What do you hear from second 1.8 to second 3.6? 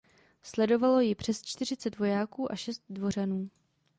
vojáků a šest dvořanů.